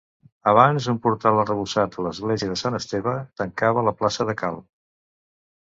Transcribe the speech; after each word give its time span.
Abans 0.51 0.87
un 0.93 0.97
portal 1.03 1.41
arrebossat 1.41 1.97
a 2.01 2.07
l'església 2.07 2.51
de 2.55 2.59
Sant 2.63 2.79
Esteve 2.81 3.15
tancava 3.45 3.87
la 3.91 3.97
plaça 4.03 4.31
de 4.31 4.41
Cal. 4.43 4.63